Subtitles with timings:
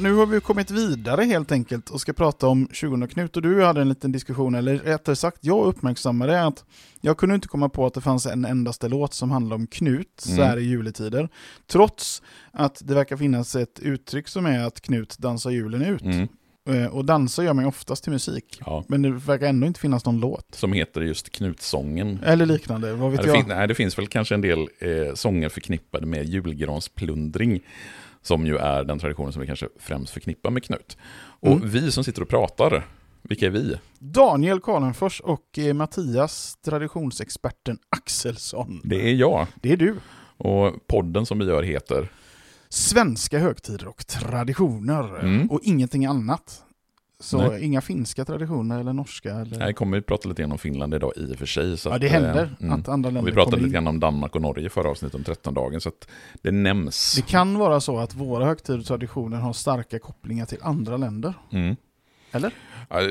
[0.00, 3.64] Nu har vi kommit vidare helt enkelt och ska prata om 20 Knut och du
[3.64, 6.64] hade en liten diskussion, eller rättare sagt jag uppmärksammade att
[7.00, 10.08] jag kunde inte komma på att det fanns en endaste låt som handlar om Knut
[10.16, 11.28] så här i juletider.
[11.70, 12.22] Trots
[12.52, 16.02] att det verkar finnas ett uttryck som är att Knut dansar julen ut.
[16.02, 16.28] Mm.
[16.68, 18.60] Eh, Och dansa gör man ju oftast till musik.
[18.66, 18.84] Ja.
[18.88, 20.54] Men det verkar ändå inte finnas någon låt.
[20.54, 22.18] Som heter just Knutsången.
[22.24, 23.36] Eller liknande, vad vet det, jag.
[23.36, 27.60] fin- nej, det finns väl kanske en del eh, sånger förknippade med julgransplundring.
[28.22, 30.96] Som ju är den traditionen som vi kanske främst förknippar med Knut.
[31.40, 31.68] Och Mm.
[31.70, 32.86] vi som sitter och pratar,
[33.22, 33.76] vilka är vi?
[33.98, 38.80] Daniel Karlenfors och eh, Mattias, traditionsexperten Axelsson.
[38.84, 39.46] Det är jag.
[39.54, 39.96] Det är du.
[40.36, 42.08] Och podden som vi gör heter
[42.68, 45.18] Svenska högtider och traditioner.
[45.20, 45.50] Mm.
[45.50, 46.62] Och ingenting annat.
[47.20, 47.64] Så Nej.
[47.64, 49.34] inga finska traditioner eller norska.
[49.34, 49.60] Eller...
[49.60, 51.78] Jag kommer att prata lite grann om Finland idag i och för sig.
[51.78, 52.72] Så ja, att, det eh, händer mm.
[52.72, 53.72] att andra Och länder vi pratade lite in.
[53.72, 56.08] grann om Danmark och Norge förra avsnittet om 13-dagen, så att
[56.42, 57.14] det nämns.
[57.16, 61.34] Det kan vara så att våra högtider och traditioner har starka kopplingar till andra länder.
[61.52, 61.76] Mm.
[62.32, 62.52] Eller?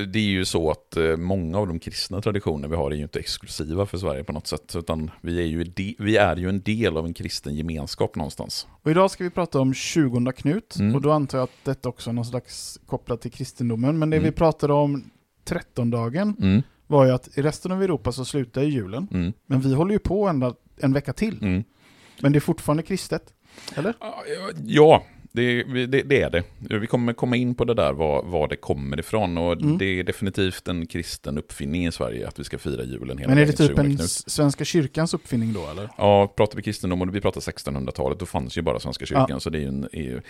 [0.06, 3.02] Det är ju så att eh, många av de kristna traditioner vi har är ju
[3.04, 6.50] inte exklusiva för Sverige på något sätt, utan vi är ju, de, vi är ju
[6.50, 8.68] en del av en kristen gemenskap någonstans.
[8.84, 10.76] Och idag ska vi prata om 20 Knut.
[10.80, 10.96] Mm.
[10.96, 14.00] Och då antar jag att detta också är någon slags kopplat till kristendomen.
[14.00, 14.26] Men det Mm.
[14.30, 15.10] vi pratade om
[15.46, 19.08] 13-dagen Mm, var ju att i resten av Europa så slutar ju julen.
[19.12, 21.38] mm, Men vi håller ju på ända en vecka till.
[21.42, 21.64] mm.
[22.22, 23.34] Men det är fortfarande kristet.
[23.76, 23.94] Eller?
[24.66, 26.44] Ja, det, det, det är det.
[26.80, 29.38] Vi kommer komma in på det där, var, var det kommer ifrån.
[29.38, 29.78] Och Mm.
[29.78, 33.38] Det är definitivt en kristen uppfinning i Sverige att vi ska fira julen hela Men
[33.44, 35.90] är det typ 20 en Svenska kyrkans uppfinning då eller?
[35.98, 39.50] Ja, pratar vi kristendom och vi pratar 1600-talet, då fanns ju bara Svenska kyrkan, så
[39.50, 40.22] det är ju en är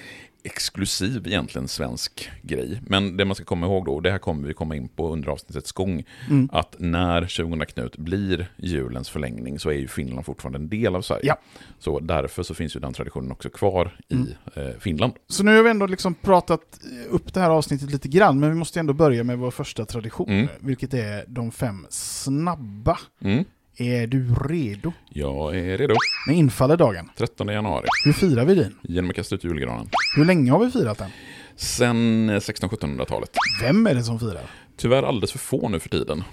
[0.43, 2.81] exklusiv egentligen svensk grej.
[2.87, 5.13] Men det man ska komma ihåg då, och det här kommer vi komma in på
[5.13, 6.49] under avsnittets gång, Mm.
[6.51, 11.01] att när 20 Knut blir julens förlängning så är ju Finland fortfarande en del av
[11.01, 11.21] Sverige.
[11.25, 11.39] Ja.
[11.79, 14.27] Så därför så finns ju den traditionen också kvar i Mm.
[14.53, 14.88] eh, Finland.
[15.27, 16.61] Så nu har vi ändå liksom pratat
[17.09, 20.29] upp det här avsnittet lite grann, men vi måste ändå börja med vår första tradition,
[20.29, 20.47] Mm.
[20.59, 22.99] vilket är de fem snabba.
[23.21, 23.43] Mm.
[23.77, 24.91] Är du redo?
[25.09, 25.95] Jag är redo.
[26.27, 27.09] När infaller dagen?
[27.17, 28.75] 13 januari, Hur firar vi din?
[28.81, 29.89] genom att kasta ut julgranen.
[30.15, 31.09] Hur länge har vi firat den?
[31.55, 33.29] Sen 1600-1700-talet.
[33.61, 34.41] Vem är det som firar?
[34.77, 36.23] Tyvärr alldeles för få nu för tiden.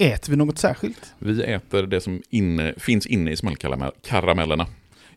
[0.00, 1.14] Äter vi något särskilt?
[1.18, 4.66] Vi äter det som inne, finns inne i smällkaramellerna.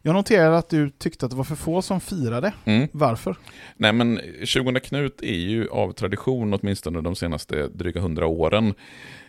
[0.06, 2.54] Jag noterar att du tyckte att det var för få som firade.
[2.66, 2.88] Mm.
[2.92, 3.36] Varför?
[3.78, 8.74] Nej men 20 Knut är ju av tradition, åtminstone de senaste dryga hundra åren,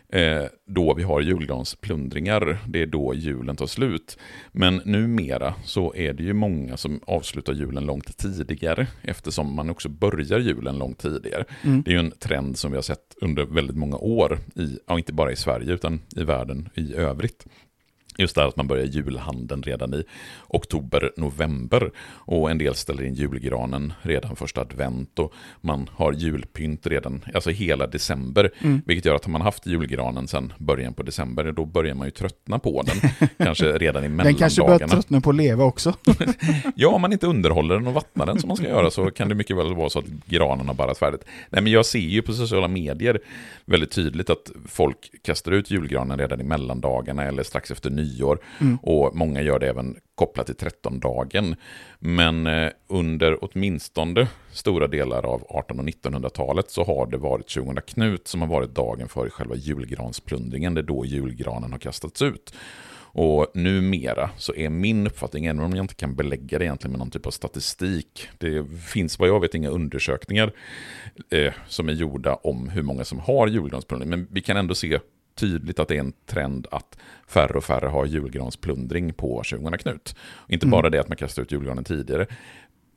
[0.09, 2.59] eh, då vi har julgransplundringar.
[2.69, 4.19] Det är då julen tar slut.
[4.53, 9.89] Men numera så är det ju många som avslutar julen långt tidigare, eftersom man också
[9.89, 11.45] börjar julen långt tidigare.
[11.63, 11.83] Mm.
[11.83, 14.99] Det är ju en trend som vi har sett under väldigt många år, i, ja,
[14.99, 17.47] inte bara i Sverige utan i världen i övrigt.
[18.19, 20.03] Just det här att man börjar julhandeln redan i
[20.49, 21.91] oktober, november.
[22.09, 25.19] Och en del ställer in julgranen redan första advent.
[25.19, 28.51] Och man har julpynt redan, alltså hela december.
[28.59, 28.83] Mm.
[28.87, 32.11] Vilket gör att har man haft julgranen sedan början på december, då börjar man ju
[32.11, 33.11] tröttna på den.
[33.39, 35.03] kanske redan i Den kanske börjar mellandagarna.
[35.03, 35.95] tröttna på att leva också.
[36.75, 39.29] Ja, om man inte underhåller den och vattnar den som man ska göra så kan
[39.29, 41.25] det mycket väl vara så att granen har barrat färdigt.
[41.51, 43.19] Nej, men jag ser ju på sociala medier
[43.65, 48.06] väldigt tydligt att folk kastar ut julgranen redan i mellandagarna eller strax efter nyår.
[48.61, 48.77] Mm.
[48.83, 51.57] Och många gör det även kopplat till 13-dagen.
[51.99, 57.75] Men eh, under åtminstone stora delar av 1800 och 1900-talet så har det varit 20
[57.87, 60.75] Knut som har varit dagen för själva julgransplundringen.
[60.75, 62.55] Det är då julgranen har kastats ut.
[63.19, 66.99] Och numera så är min uppfattning, även om jag inte kan belägga det egentligen med
[66.99, 70.53] någon typ av statistik, det finns vad jag vet inga undersökningar
[71.31, 74.99] eh, som är gjorda om hur många som har julgransplundring, men vi kan ändå se
[75.37, 76.99] tydligt att det är en trend att
[77.29, 80.17] färre och färre har julgransplundring på 20 Knut.
[80.49, 80.71] Inte Mm.
[80.71, 82.27] bara det att man kastar ut julgranen tidigare,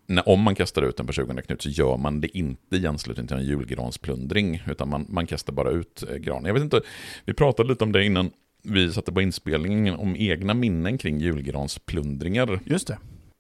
[0.08, 2.88] när, om man kastar ut den på 20 Knut så gör man det inte i
[2.88, 6.46] anslutning till en julgransplundring, utan man, man kastar bara ut eh, granen.
[6.46, 6.82] Jag vet inte,
[7.26, 8.32] vi pratade lite om det innan
[8.64, 12.60] vi satte på inspelningen, om egna minnen kring julgransplundringar.
[12.66, 12.98] Just det.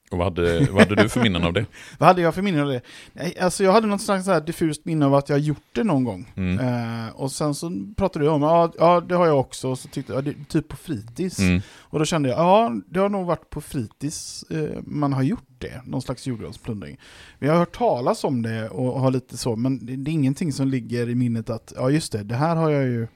[0.09, 1.65] Och vad hade, vad hade du för minnen av det?
[1.97, 2.81] Vad hade jag för minne av det?
[3.13, 5.83] Nej, Alltså jag hade något slags så här diffust minne av att jag gjort det
[5.83, 6.31] någon gång.
[6.35, 6.59] Mm.
[6.59, 9.88] Eh, och sen så pratade du om, ja, ja det har jag också, och så
[9.88, 11.39] tyckte jag, ja, det, typ på fritids.
[11.39, 11.61] Mm.
[11.79, 15.47] Och då kände jag, ja det har nog varit på fritids eh, man har gjort
[15.57, 16.97] det, någon slags julgransplundring.
[17.39, 20.53] Vi har hört talas om det och har lite så, men det, det är ingenting
[20.53, 23.07] som ligger i minnet att, ja just det, det här har jag ju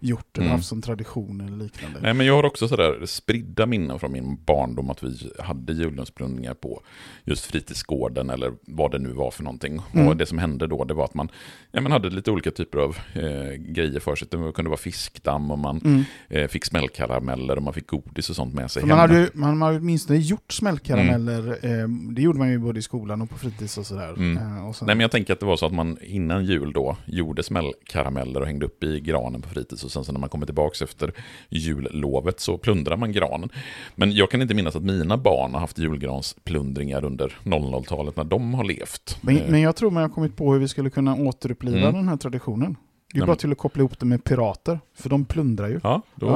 [0.00, 0.56] gjort eller Mm.
[0.56, 1.98] haft som tradition eller liknande.
[2.02, 6.54] Nej, men jag har också sådär spridda minnen från min barndom att vi hade julgransplundringar
[6.54, 6.82] på
[7.24, 9.78] just fritidsgården eller vad det nu var för någonting.
[9.92, 10.08] Mm.
[10.08, 11.28] Och det som hände då det var att man
[11.72, 14.28] ja, men hade lite olika typer av eh, grejer för sig.
[14.30, 16.04] Det kunde vara fiskdamm och man Mm.
[16.28, 19.28] eh, fick smällkarameller och man fick godis och sånt med sig För man hade, ju,
[19.34, 23.38] man hade åtminstone gjort smällkarameller, eh, det gjorde man ju både i skolan och på
[23.38, 24.08] fritids och sådär.
[24.16, 24.36] Mm.
[24.36, 26.72] Eh, och sen, Nej, men jag tänker att det var så att man innan jul
[26.72, 30.28] då gjorde smällkarameller och hängde upp i granen på fritids och sen så när man
[30.28, 31.12] kommer tillbaka efter
[31.48, 33.48] jullovet så plundrar man granen.
[33.94, 38.54] Men jag kan inte minnas att mina barn har haft julgransplundringar under 00-talet när de
[38.54, 39.18] har levt.
[39.20, 41.94] men, Eh, men jag tror man har kommit på hur vi skulle kunna återuppliva Mm.
[41.94, 42.76] den här traditionen.
[43.14, 45.80] Det är bara till att koppla ihop det med pirater, för de plundrar ju.
[45.82, 46.32] Ja, då eh,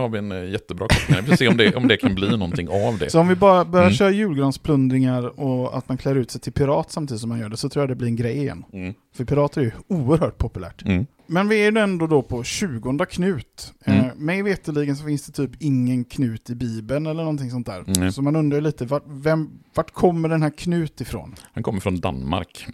[0.00, 1.16] har vi en eh, jättebra koppling.
[1.24, 3.10] Vi får se om det, om det kan bli någonting av det.
[3.10, 3.94] Så om vi bara börjar Mm.
[3.96, 7.56] köra julgransplundringar och att man klär ut sig till pirat samtidigt som man gör det,
[7.56, 8.64] så tror jag det blir en grej igen.
[8.72, 8.94] Mm.
[9.16, 10.82] För pirater är ju oerhört populärt.
[10.84, 11.06] Mm.
[11.30, 13.74] Men vi är ju ändå då på 20 Knut.
[13.84, 14.04] Mm.
[14.04, 17.84] Eh, mig veterligen så finns det typ ingen Knut i Bibeln eller någonting sånt där.
[17.96, 18.12] Mm.
[18.12, 21.34] Så man undrar ju lite, vart, vem, vart kommer den här Knut ifrån?
[21.52, 22.66] Han kommer från Danmark.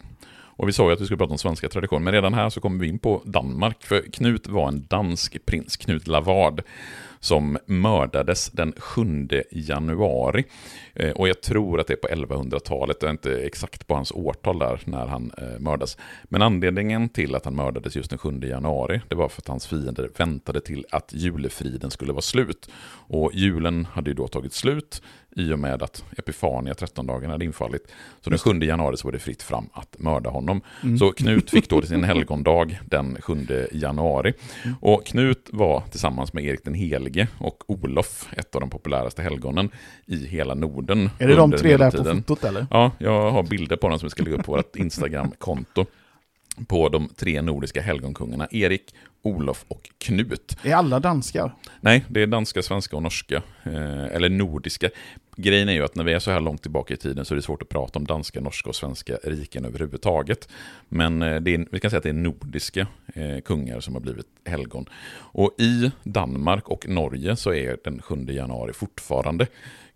[0.56, 2.60] Och vi sa ju att vi skulle prata om svenska traditioner, men redan här så
[2.60, 3.84] kommer vi in på Danmark.
[3.84, 6.62] För Knut var en dansk prins, Knut Lavard,
[7.24, 10.44] som mördades den 7 januari.
[10.94, 14.12] Eh, och jag tror att det är på 1100-talet, jag är inte exakt på hans
[14.12, 15.96] årtal där när han eh, mördas.
[16.24, 19.66] Men anledningen till att han mördades just den 7 januari, det var för att hans
[19.66, 22.68] fiender väntade till att julefriden skulle vara slut.
[23.08, 25.02] Och julen hade ju då tagit slut
[25.36, 27.92] i och med att Epifania, 13-dagen, hade infallit.
[28.20, 30.60] Så den 7 januari så var det fritt fram att mörda honom.
[30.82, 30.98] Mm.
[30.98, 34.32] Så Knut fick då sin helgondag den 7 januari.
[34.64, 34.76] Mm.
[34.80, 39.70] Och Knut var tillsammans med Erik den helige och Olof ett av de populäraste helgonen
[40.06, 41.10] i hela Norden.
[41.18, 42.66] Är det de tre där på fotot eller?
[42.70, 45.86] Ja, jag har bilder på dem som vi ska lägga upp på vårt Instagram-konto.
[46.66, 50.56] På de tre nordiska helgonkungarna, Erik, Olof och Knut.
[50.62, 51.54] Är alla danskar?
[51.80, 53.42] Nej, det är danska, svenska och norska.
[53.62, 54.90] Eh, eller nordiska.
[55.36, 57.36] Grejen är ju att när vi är så här långt tillbaka i tiden så är
[57.36, 60.48] det svårt att prata om danska, norska och svenska riken överhuvudtaget.
[60.88, 64.00] Men eh, det är, vi kan säga att det är nordiska eh, kungar som har
[64.00, 64.88] blivit helgon.
[65.16, 69.46] Och i Danmark och Norge så är den 7 januari fortfarande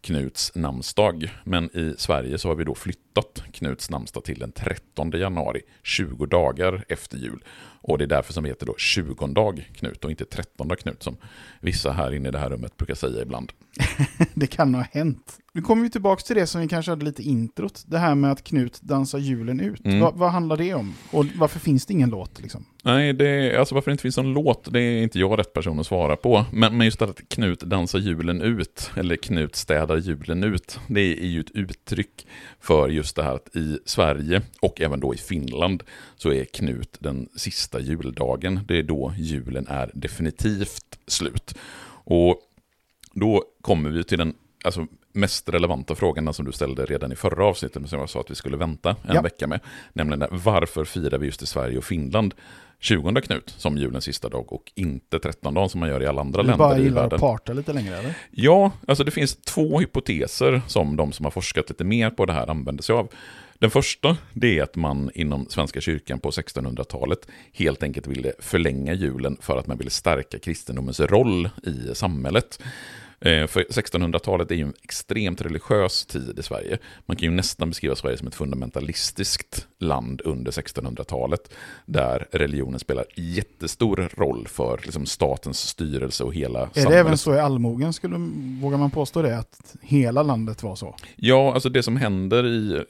[0.01, 1.31] Knuts namnsdag.
[1.45, 6.27] Men i Sverige så har vi då flyttat Knuts namnsdag till den 13 januari, 20
[6.27, 7.45] dagar efter jul.
[7.81, 11.17] Och det är därför som vi heter då 20-dag Knut och inte 13 Knut som
[11.61, 13.53] vissa här inne i det här rummet brukar säga ibland.
[14.35, 15.39] det kan ha hänt.
[15.53, 17.85] Nu kommer vi tillbaka till det som vi kanske hade lite introt.
[17.87, 19.85] Det här med att Knut dansar julen ut.
[19.85, 20.01] Mm.
[20.01, 20.95] Va, vad handlar det om?
[21.11, 22.65] Och varför finns det ingen låt liksom?
[22.89, 25.81] Nej, det, alltså varför det inte finns någon låt, det är inte jag rätt person
[25.81, 26.45] att svara på.
[26.53, 31.27] Men, men just att Knut dansar julen ut, eller Knut städar julen ut, det är
[31.27, 32.27] ju ett uttryck
[32.61, 35.83] för just det här att i Sverige och även då i Finland
[36.17, 38.61] så är Knut den sista juldagen.
[38.69, 41.55] Det är då julen är definitivt slut.
[42.05, 42.41] Och
[43.13, 44.35] då kommer vi till den
[44.65, 44.87] alltså,
[45.19, 48.31] mest relevanta den som du ställde redan i förra avsnittet, men som jag sa att
[48.31, 49.23] vi skulle vänta en Ja.
[49.23, 49.61] vecka med.
[49.93, 52.35] Nämligen varför firar vi just i Sverige och Finland
[52.81, 56.21] 20 Knut som julens sista dag och inte 13 dagen som man gör i alla
[56.21, 57.15] andra Du länder bara i gillar världen?
[57.17, 58.15] att parta lite längre eller?
[58.31, 62.33] Ja, alltså det finns två hypoteser som de som har forskat lite mer på det
[62.33, 63.09] här använder sig av.
[63.59, 68.95] Den första, det är att man inom Svenska kyrkan på 1600-talet helt enkelt ville förlänga
[68.95, 72.61] julen för att man ville stärka kristendomens roll i samhället.
[73.21, 76.79] Eh, för 1600-talet är ju en extremt religiös tid i Sverige.
[77.07, 81.51] Man kan ju nästan beskriva Sverige som ett fundamentalistiskt land under 1600-talet.
[81.87, 86.93] Där religionen spelar jättestor roll för liksom, statens styrelse och hela Är samhället.
[86.93, 88.17] det även så i allmogen, skulle,
[88.63, 89.39] vågar man påstå det?
[89.39, 90.95] Att hela landet var så?
[91.17, 92.85] Ja, alltså det som händer i,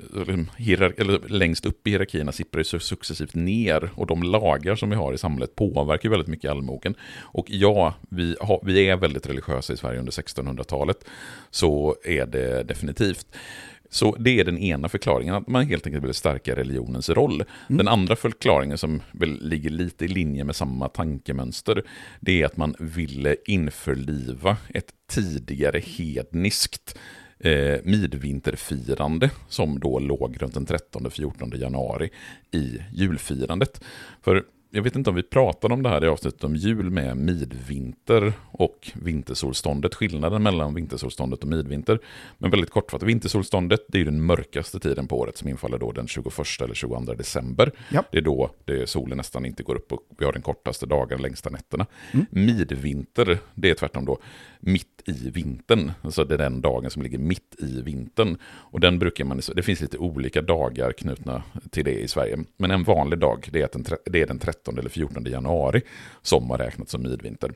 [0.57, 4.91] hierar- eller längst upp i hierarkierna sipprar ju su- successivt ner och de lagar som
[4.91, 6.95] vi har i samhället påverkar väldigt mycket allmogen.
[7.21, 11.05] Och ja, vi, har, vi är väldigt religiösa i Sverige under 1600-talet,
[11.51, 13.27] så är det definitivt.
[13.91, 17.45] Så det är den ena förklaringen, att man helt enkelt vill stärka religionens roll.
[17.69, 21.83] Den andra förklaringen som väl ligger lite i linje med samma tankemönster,
[22.21, 26.99] det är att man ville införliva ett tidigare hedniskt
[27.39, 32.11] eh, midvinterfirande som då låg runt den 13-14 januari
[32.51, 33.85] i julfirandet.
[34.23, 37.17] För jag vet inte om vi pratade om det här i avsnittet om jul med
[37.17, 41.99] midvinter och vintersolståndet, skillnaden mellan vintersolståndet och midvinter.
[42.39, 46.09] Men väldigt kortfattat, vintersolståndet det är den mörkaste tiden på året som infaller då den
[46.09, 46.27] 21
[46.61, 47.73] eller 22 december.
[47.89, 48.05] Ja.
[48.13, 51.23] Det är då det, solen nästan inte går upp och vi har den kortaste dagen,
[51.23, 51.87] längsta nätterna.
[52.13, 52.27] Mm.
[52.31, 54.19] Midvinter, det är tvärtom då
[54.61, 55.93] mitt i vintern.
[56.03, 58.39] Alltså det är den dagen som ligger mitt i vintern.
[58.45, 62.39] Och den brukar man, det finns lite olika dagar knutna till det i Sverige.
[62.57, 65.83] Men en vanlig dag, det är, den, det är den 13 eller 14 januari
[66.23, 67.53] som har räknats som midvinter.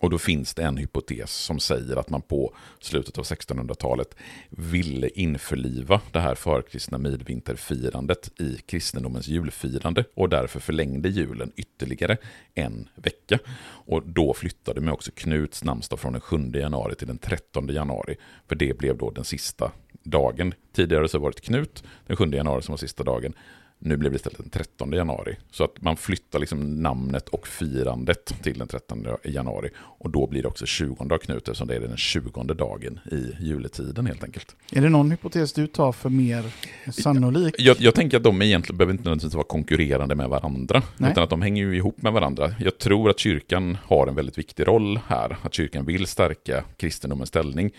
[0.00, 4.16] Och då finns det en hypotes som säger att man på slutet av 1600-talet
[4.50, 12.16] ville införliva det här förkristna midvinterfirandet i kristendomens julfirande och därför förlängde julen ytterligare
[12.54, 13.38] en vecka.
[13.86, 18.16] Och då flyttade man också Knuts namnsdag från den 7 januari till den 13 januari,
[18.48, 20.54] för det blev då den sista dagen.
[20.72, 23.34] Tidigare så var det Knut, den 7 januari som var sista dagen.
[23.78, 25.36] Nu blev det istället den 13 januari.
[25.50, 29.70] Så att man flyttar liksom namnet och firandet till den 13 januari.
[29.76, 33.36] Och då blir det också 20 av Knut eftersom det är den 20 dagen i
[33.40, 34.56] juletiden helt enkelt.
[34.72, 36.44] Är det någon hypotes du tar för mer
[36.92, 37.54] sannolik?
[37.58, 40.82] Jag, jag tänker att de egentligen behöver inte nödvändigtvis vara konkurrerande med varandra.
[40.96, 41.10] Nej.
[41.10, 42.54] Utan att de hänger ju ihop med varandra.
[42.60, 45.36] Jag tror att kyrkan har en väldigt viktig roll här.
[45.42, 47.70] Att kyrkan vill stärka kristendomens ställning.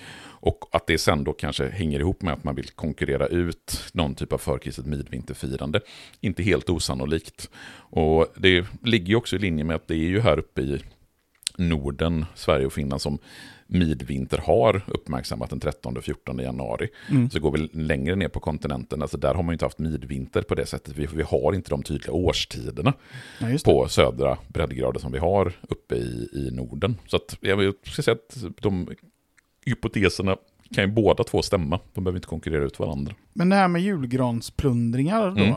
[0.42, 4.16] Och att det sen då kanske hänger ihop med att man vill konkurrera ut någon
[4.16, 5.82] typ av förkristet midvinterfirande.
[6.22, 7.50] Inte helt osannolikt.
[7.92, 10.82] Och det ligger ju också i linje med att det är ju här uppe i
[11.58, 13.20] Norden, Sverige och Finland som
[13.68, 16.90] midvinter har uppmärksammat den 13 och 14 januari.
[17.10, 17.30] Mm.
[17.30, 20.42] Så går vi längre ner på kontinenten, alltså där har man ju inte haft midvinter
[20.42, 20.98] på det sättet.
[20.98, 22.94] Vi, vi har inte de tydliga årstiderna
[23.40, 26.98] Ja, på södra breddgrader som vi har uppe i, i Norden.
[27.08, 28.90] Så att jag ska säga att de
[29.70, 30.38] hypoteserna
[30.76, 31.80] kan ju båda två stämma.
[31.94, 33.14] De behöver inte konkurrera ut varandra.
[33.34, 35.44] Men det här med julgransplundringar då?
[35.44, 35.56] Mm.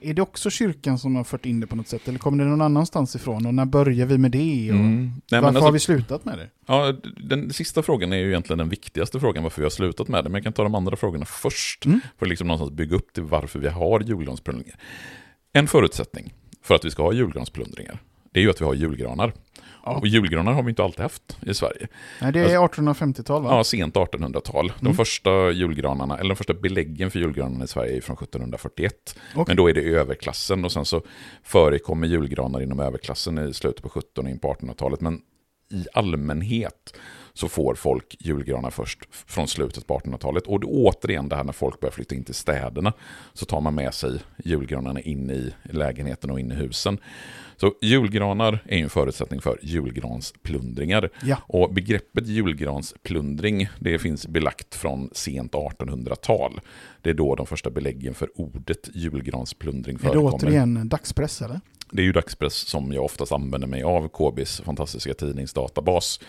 [0.00, 2.08] Är det också kyrkan som har fört in det på något sätt?
[2.08, 3.46] Eller kommer det någon annanstans ifrån?
[3.46, 4.70] Och när börjar vi med det?
[4.70, 5.12] Och Mm.
[5.30, 6.48] Nej, varför alltså, har vi slutat med det?
[6.66, 10.24] ja, den sista frågan är ju egentligen den viktigaste frågan varför vi har slutat med
[10.24, 10.30] det.
[10.30, 11.86] Men jag kan ta de andra frågorna först.
[11.86, 12.00] Mm.
[12.18, 14.76] För att liksom någonstans bygga upp till varför vi har julgransplundringar.
[15.52, 17.98] En förutsättning för att vi ska ha julgransplundringar,
[18.32, 19.32] det är ju att vi har julgranar.
[19.84, 19.98] Ja.
[19.98, 21.88] Och julgranar har vi inte alltid haft i Sverige.
[22.20, 23.48] Nej, det är 1850-tal va?
[23.56, 24.72] Ja, sent 1800-tal.
[24.80, 24.96] De Mm.
[24.96, 28.92] första julgranarna, eller de första beläggen för julgranarna i Sverige är från 1741.
[29.34, 29.44] Okej.
[29.46, 31.02] Men då är det överklassen och sen så
[31.42, 35.00] förekommer julgranar inom överklassen i slutet på 1700 och in på 1800-talet.
[35.00, 35.20] Men
[35.70, 36.94] i allmänhet
[37.32, 40.46] så får folk julgranar först från slutet på 1800-talet.
[40.46, 42.92] Och återigen det här när folk börjar flytta in till städerna
[43.32, 46.98] så tar man med sig julgranarna in i lägenheten och in i husen.
[47.56, 51.10] Så julgranar är ju en förutsättning för julgransplundringar.
[51.22, 51.36] Ja.
[51.46, 56.60] Och begreppet julgransplundring, det finns belagt från sent 1800-tal.
[57.02, 60.34] Det är då de första beläggen för ordet julgransplundring Är det förekommer.
[60.34, 61.60] återigen dagspress eller?
[61.92, 66.20] Det är ju dagspress som jag oftast använder mig av, KBs fantastiska tidningsdatabas.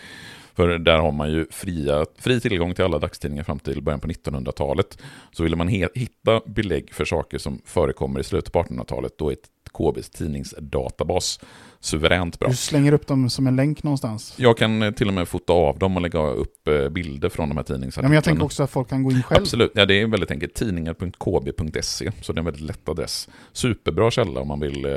[0.54, 4.08] För där har man ju fria, fri tillgång till alla dagstidningar fram till början på
[4.08, 4.98] 1900-talet.
[5.32, 9.36] Så vill man hitta belägg för saker som förekommer i slutet på 1800-talet, då är
[9.72, 11.40] KBs tidningsdatabas
[11.80, 12.48] suveränt bra.
[12.48, 14.34] Du slänger upp dem som en länk någonstans?
[14.36, 17.48] Jag kan eh, till och med fota av dem och lägga upp eh, bilder från
[17.48, 18.08] de här Ja, tidningsartiklarna.
[18.08, 19.42] men jag tänker också att folk kan gå in själv.
[19.42, 20.54] Absolut, ja, det är väldigt enkelt.
[20.54, 23.28] Tidningar.kb.se, så det är en väldigt lätt adress.
[23.52, 24.92] Superbra källa om man vill eh,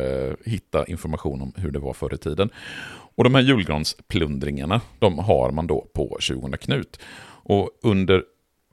[0.46, 2.50] hitta information om hur det var förr i tiden.
[3.18, 7.00] Och de här julgransplundringarna, de har man då på 20 Knut.
[7.48, 8.24] Och under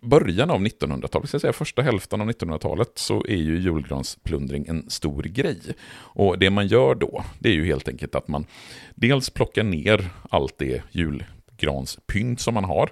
[0.02, 4.90] början av 1900-talet, ska jag säga första hälften av 1900-talet, så är ju julgransplundring en
[4.90, 5.60] stor grej.
[5.92, 8.46] Och det man gör då, det är ju helt enkelt att man
[8.94, 12.90] dels plockar ner allt det julgranspynt som man har.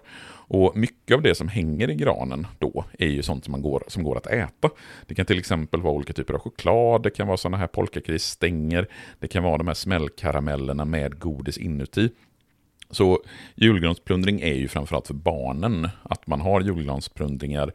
[0.52, 3.84] Och mycket av det som hänger i granen då är ju sånt som, man går,
[3.86, 4.70] som går att äta.
[5.06, 8.88] Det kan till exempel vara olika typer av choklad, det kan vara sådana här polkakrisstänger,
[9.18, 12.10] det kan vara de här smällkaramellerna med godis inuti.
[12.90, 13.22] Så
[13.54, 15.88] julgransplundring är ju framförallt för barnen.
[16.02, 17.72] Att man har julgransplundringar,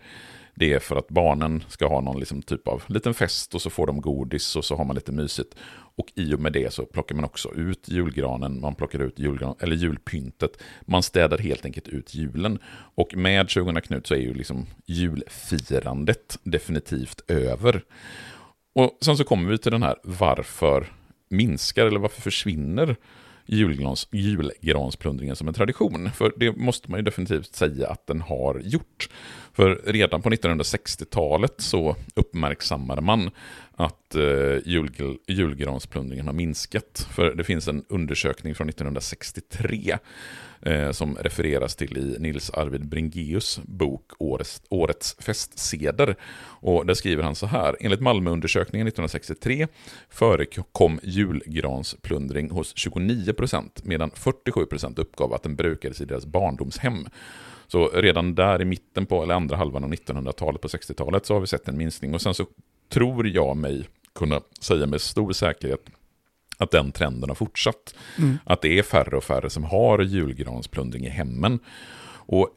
[0.55, 3.69] det är för att barnen ska ha någon liksom typ av liten fest och så
[3.69, 5.55] får de godis och så har man lite mysigt.
[5.97, 9.55] Och i och med det så plockar man också ut julgranen, man plockar ut julgran,
[9.59, 10.61] eller julpyntet.
[10.81, 12.59] Man städar helt enkelt ut julen.
[12.95, 17.81] Och med 20 Knut så är ju liksom julfirandet definitivt över.
[18.75, 20.91] Och sen så kommer vi till den här varför
[21.29, 22.95] minskar eller varför försvinner
[23.45, 26.09] julgrans, julgransplundringen som en tradition.
[26.11, 29.09] För det måste man ju definitivt säga att den har gjort.
[29.53, 33.29] För redan på 1960-talet så uppmärksammade man
[33.77, 34.57] att eh,
[35.27, 37.07] julgransplundringen har minskat.
[37.11, 39.97] För det finns en undersökning från 1963
[40.61, 46.15] eh, som refereras till i Nils Arvid Bringeus bok Årets, Årets festseder.
[46.43, 47.75] Och där skriver han så här.
[47.79, 49.67] Enligt Malmöundersökningen 1963
[50.09, 57.07] förekom julgransplundring hos 29% medan 47% uppgav att den brukades i deras barndomshem.
[57.67, 61.41] Så redan där i mitten på, eller andra halvan av 1900-talet på 60-talet så har
[61.41, 62.13] vi sett en minskning.
[62.13, 62.45] Och sen så
[62.89, 65.89] tror jag mig kunna säga med stor säkerhet
[66.57, 67.95] att den trenden har fortsatt.
[68.17, 68.37] Mm.
[68.43, 71.59] Att det är färre och färre som har julgransplundring i hemmen.
[72.27, 72.49] Och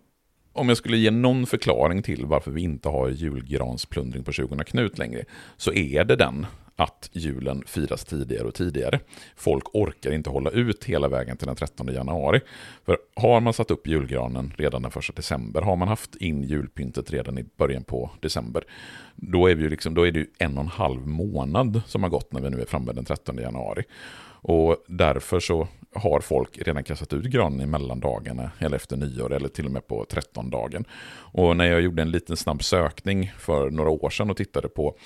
[0.52, 4.98] om jag skulle ge någon förklaring till varför vi inte har julgransplundring på 20 Knut
[4.98, 5.24] längre,
[5.56, 6.46] så är det den
[6.78, 9.00] att julen firas tidigare och tidigare.
[9.36, 12.40] Folk orkar inte hålla ut hela vägen till den 13 januari.
[12.84, 17.10] För har man satt upp julgranen redan den 1 december, har man haft in julpyntet
[17.10, 18.64] redan i början på december,
[19.16, 22.32] då är, vi liksom, då är det en och en halv månad som har gått
[22.32, 23.84] när vi nu är framme den 13 januari.
[24.42, 29.48] Och därför så har folk redan kastat ut granen i mellandagarna eller efter nyår eller
[29.48, 30.84] till och med på 13-dagen.
[31.32, 34.96] Och när jag gjorde en liten snabb sökning för några år sedan och tittade på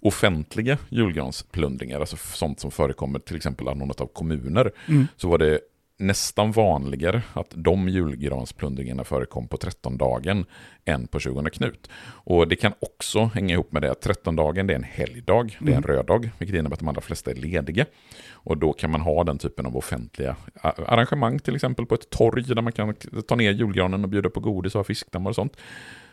[0.00, 5.06] offentliga julgransplundringar, alltså sånt som förekommer till exempel av något av kommuner, mm.
[5.16, 5.60] så var det
[6.02, 10.44] nästan vanligare att de julgransplundringarna förekom på 13-dagen
[10.84, 11.90] än på 20 Knut.
[12.04, 15.76] Och det kan också hänga ihop med det att 13-dagen är en helgdag, det är
[15.76, 15.96] en mm.
[15.96, 17.86] röd dag, vilket innebär att de allra flesta är lediga.
[18.32, 22.42] Och då kan man ha den typen av offentliga arrangemang, till exempel på ett torg
[22.42, 22.94] där man kan
[23.28, 25.56] ta ner julgranen och bjuda på godis och ha fiskdammar och sånt.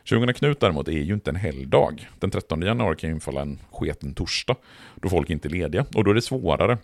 [0.03, 2.09] 20 Knut däremot är ju inte en helgdag.
[2.19, 4.55] Den 13 januari kan ju infalla en sketen torsdag,
[4.95, 5.85] då folk inte är lediga.
[5.95, 6.77] Och då är det svårare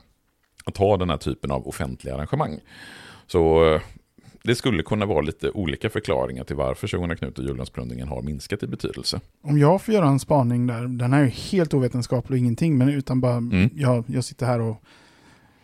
[0.66, 2.60] att ha den här typen av offentliga arrangemang.
[3.28, 3.82] Så eh,
[4.44, 8.64] det skulle kunna vara lite olika förklaringar till varför 20 Knut och julgransplundringen har minskat
[8.64, 9.20] i betydelse.
[9.42, 12.90] Om jag får göra en spaning där, den här är helt ovetenskaplig och ingenting, men
[12.90, 13.70] utan bara, mm.
[13.76, 14.84] jag, jag sitter här och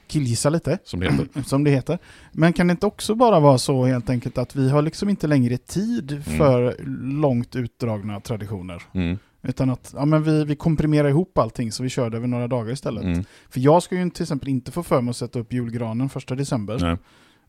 [0.08, 0.78] killgissa lite.
[0.84, 1.42] Som det heter.
[1.46, 1.98] Som det heter.
[2.32, 5.28] Men kan det inte också bara vara så helt enkelt att vi har liksom inte
[5.28, 6.24] längre tid mm.
[6.24, 7.22] för mm.
[7.22, 8.84] långt utdragna traditioner?
[8.94, 9.18] Mm.
[9.44, 12.48] Utan att ja, men vi, vi komprimerar ihop allting så vi kör det över några
[12.48, 13.04] dagar istället.
[13.04, 13.24] Mm.
[13.50, 16.36] För jag ska ju till exempel inte få för mig att sätta upp julgranen första
[16.36, 16.98] december.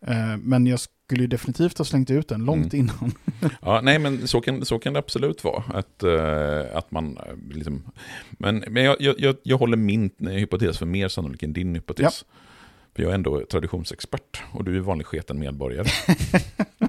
[0.07, 2.87] Eh, men jag skulle definitivt ha slängt ut den långt mm.
[2.87, 3.13] innan.
[3.63, 5.63] ja, nej men så kan, så kan det absolut vara.
[5.75, 7.83] Att, uh, att man uh, liksom,
[8.31, 12.25] men men jag, jag, jag håller min hypotes för mer sannolik än din hypotes.
[12.29, 12.37] Ja.
[12.95, 15.89] För jag är ändå traditionsexpert och du är vanlig sketen medborgare.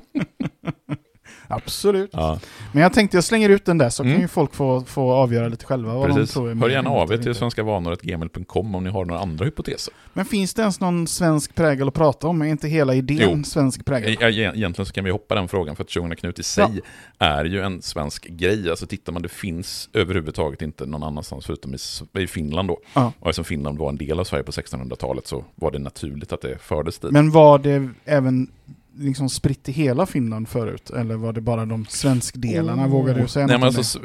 [1.56, 2.10] Absolut.
[2.14, 2.40] Ja.
[2.72, 4.16] Men jag tänkte jag slänger ut den där så mm.
[4.16, 6.34] kan ju folk få, få avgöra lite själva vad Precis.
[6.34, 6.56] de tror.
[6.56, 9.94] Hör gärna av er till svenskavanor.gmail.com om ni har några andra hypoteser.
[10.14, 12.42] Men finns det ens någon svensk prägel att prata om?
[12.42, 13.44] Är inte hela idén jo.
[13.44, 14.18] svensk prägel?
[14.20, 16.82] Ja, egentligen så kan vi hoppa den frågan för att Tjongna Knut i sig
[17.18, 17.26] ja.
[17.26, 18.70] är ju en svensk grej.
[18.70, 21.78] Alltså tittar man, det finns överhuvudtaget inte någon annanstans förutom i,
[22.22, 22.80] i Finland då.
[22.94, 23.14] Ja.
[23.20, 26.42] Och eftersom Finland var en del av Sverige på 1600-talet så var det naturligt att
[26.42, 27.12] det fördes dit.
[27.12, 28.48] Men var det även
[28.96, 30.90] liksom spritt i hela Finland förut?
[30.90, 32.86] Eller var det bara de svenskdelarna?
[32.86, 32.90] Oh.
[32.90, 34.00] Vågar du säga Nej, men alltså,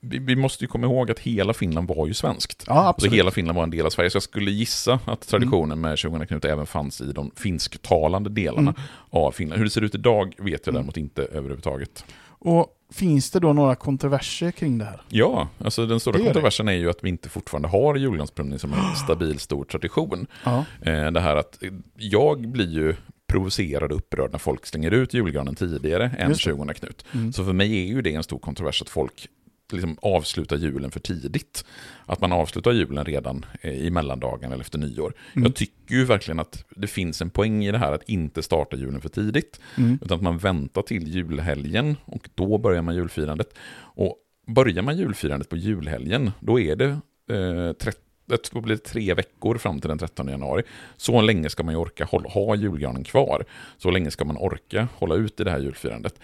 [0.00, 2.64] vi, vi, måste ju komma ihåg att hela Finland var ju svenskt.
[2.66, 3.08] Ja, absolut.
[3.08, 4.10] Alltså, hela Finland var en del av Sverige.
[4.10, 5.80] Så jag skulle gissa att traditionen mm.
[5.80, 8.82] med 20 Knut även fanns i de finsktalande delarna mm.
[9.10, 9.58] av Finland.
[9.58, 10.74] Hur det ser ut idag vet jag mm.
[10.74, 12.04] däremot inte överhuvudtaget.
[12.38, 15.02] Och Finns det då några kontroverser kring det här?
[15.08, 16.72] Ja, alltså den stora kontroversen det.
[16.72, 20.26] är ju att vi inte fortfarande har julgransplundring som en stabil stor tradition.
[20.44, 20.64] Ja.
[20.80, 21.62] Eh, det här att
[21.96, 22.96] jag blir ju
[23.34, 27.04] provocerad och upprörd när folk slänger ut julgranen tidigare än 20 Knut.
[27.12, 27.32] Mm.
[27.32, 29.28] Så för mig är ju det en stor kontrovers att folk
[29.72, 31.64] liksom avslutar julen för tidigt.
[32.06, 35.14] Att man avslutar julen redan eh, i mellandagen eller efter nyår.
[35.32, 35.46] Mm.
[35.46, 38.76] Jag tycker ju verkligen att det finns en poäng i det här att inte starta
[38.76, 39.60] julen för tidigt.
[39.76, 39.98] Mm.
[40.02, 43.54] Utan att man väntar till julhelgen och då börjar man julfirandet.
[43.76, 44.16] Och
[44.46, 46.90] börjar man julfirandet på julhelgen, då är det
[47.30, 50.62] eh, 30 det blir tre veckor fram till den 13 januari.
[50.96, 53.44] Så länge ska man ju orka hålla, ha julgranen kvar.
[53.78, 56.14] Så länge ska man orka hålla ut i det här julfirandet.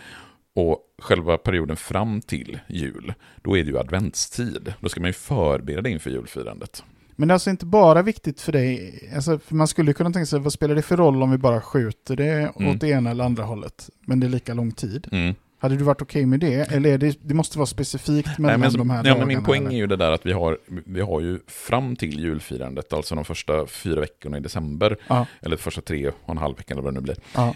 [0.55, 4.75] Och själva perioden fram till jul, då är det ju adventstid.
[4.81, 6.85] Då ska man ju förbereda inför julfirandet.
[7.17, 10.27] Men det är alltså inte bara viktigt för dig, alltså, för man skulle kunna tänka
[10.27, 12.71] sig, vad spelar det för roll om vi bara skjuter det mm.
[12.71, 15.09] åt det ena eller andra hållet, men det är lika lång tid?
[15.13, 15.35] Mm.
[15.63, 16.73] Hade du varit okej okay med det?
[16.73, 19.19] Eller det, det måste vara specifikt mellan Nej, men, de här ja, dagarna?
[19.19, 19.75] Men min poäng eller?
[19.75, 23.25] är ju det där att vi har, vi har ju fram till julfirandet, alltså de
[23.25, 25.27] första fyra veckorna i december, ja.
[25.43, 27.17] eller första tre och en halv veckan eller vad det nu blir.
[27.35, 27.55] Ja.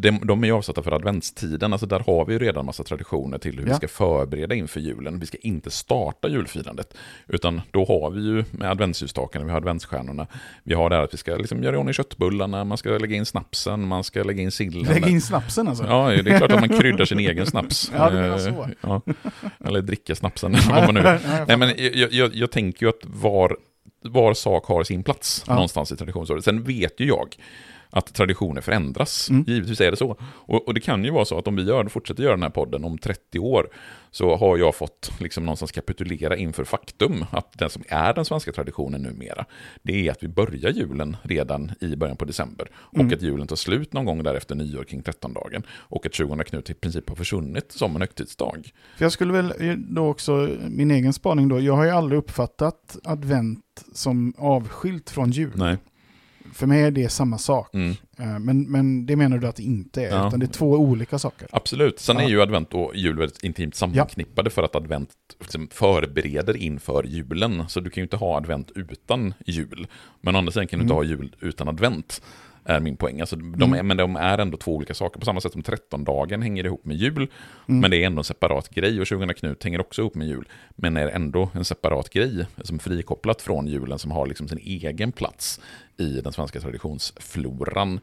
[0.00, 3.38] De, de är ju avsatta för adventstiden, alltså där har vi ju redan massa traditioner
[3.38, 3.76] till hur vi Ja.
[3.76, 5.18] ska förbereda inför julen.
[5.20, 6.94] Vi ska inte starta julfirandet,
[7.28, 10.26] utan då har vi ju med adventsljusstakarna, vi har adventsstjärnorna,
[10.62, 13.16] vi har det här att vi ska liksom göra i ordning köttbullarna, man ska lägga
[13.16, 14.82] in snapsen, man ska lägga in sillen.
[14.94, 15.84] Lägg in snapsen alltså.
[15.84, 17.92] Ja, det är klart att man kryddar sin egen snaps.
[17.96, 18.48] Ja, menar så.
[18.48, 19.00] Eh, Ja.
[19.64, 23.00] Eller dricka snapsen, eller vad man nu Nej, men jag, jag, jag tänker ju att
[23.02, 23.56] var,
[24.02, 25.54] var sak har sin plats Ja.
[25.54, 26.44] någonstans i traditionsåret.
[26.44, 27.36] Sen vet ju jag
[27.94, 29.30] att traditioner förändras.
[29.30, 29.44] Mm.
[29.46, 30.16] Givetvis är det så.
[30.22, 32.50] Och, och det kan ju vara så att om vi gör, fortsätter göra den här
[32.50, 33.68] podden om 30 år
[34.10, 38.52] så har jag fått liksom någonstans kapitulera inför faktum att den som är den svenska
[38.52, 39.44] traditionen numera,
[39.82, 43.14] det är att vi börjar julen redan i början på december och Mm.
[43.14, 46.74] att julen tar slut någon gång därefter nyår kring 13-dagen och att 20 Knut i
[46.74, 48.70] princip har försvunnit som en högtidsdag.
[48.96, 49.52] För jag skulle väl
[49.88, 55.30] då också, min egen spaning då, jag har ju aldrig uppfattat advent som avskilt från
[55.30, 55.52] jul.
[55.54, 55.76] Nej.
[56.54, 57.74] För mig är det samma sak.
[57.74, 57.90] Mm.
[58.18, 60.28] Eh, Men, men det menar du att det inte är, Ja.
[60.28, 61.48] utan det är två olika saker.
[61.52, 62.00] Absolut.
[62.00, 62.22] Sen Ja.
[62.22, 67.64] är ju advent och jul väldigt intimt sammanknippade för att advent liksom förbereder inför julen.
[67.68, 69.86] Så du kan ju inte ha advent utan jul.
[70.20, 71.06] Men å andra sidan kan du inte Mm.
[71.06, 72.22] ha jul utan advent.
[72.64, 73.20] Är min poäng.
[73.20, 75.20] Alltså, de, är, men de är ändå två olika saker.
[75.20, 77.16] På samma sätt som 13-dagen hänger ihop med jul.
[77.16, 77.80] Mm.
[77.80, 79.00] Men det är ändå en separat grej.
[79.00, 80.48] Och 20 Knut hänger också ihop med jul.
[80.76, 82.46] Men är ändå en separat grej.
[82.62, 83.98] Som frikopplat från julen.
[83.98, 85.60] Som har liksom sin egen plats
[85.96, 88.00] i den svenska traditionsfloran.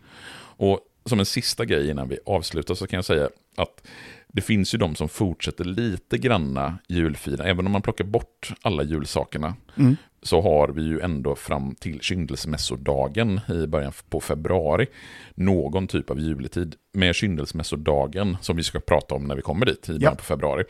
[0.57, 3.87] Och som en sista grej innan vi avslutar så kan jag säga att
[4.27, 7.43] det finns ju de som fortsätter lite granna julfira.
[7.43, 9.97] Även om man plockar bort alla julsakerna Mm.
[10.23, 14.87] Så har vi ju ändå fram till kyndelsmässodagen i början på februari
[15.35, 19.89] någon typ av juletid med kyndelsmässodagen som vi ska prata om när vi kommer dit
[19.89, 20.15] i början Ja.
[20.15, 20.63] på februari.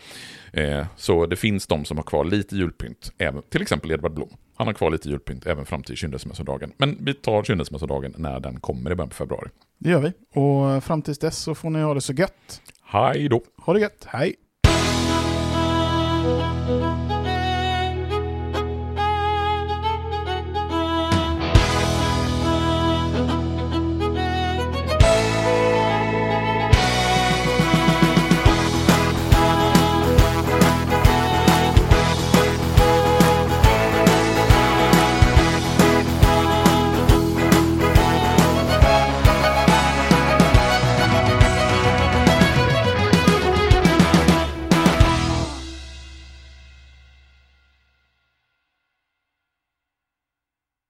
[0.53, 4.29] Eh, så det finns de som har kvar lite julpynt, även, till exempel Edvard Blom.
[4.55, 6.71] Han har kvar lite julpynt även fram till kyndelsmässodagen.
[6.77, 9.49] Men vi tar kyndelsmässodagen när den kommer i början på februari.
[9.77, 10.39] Det gör vi.
[10.39, 12.61] Och fram tills dess så får ni ha det så gött.
[12.83, 13.41] Hej då!
[13.57, 14.05] Ha det gött.
[14.07, 14.35] Hej!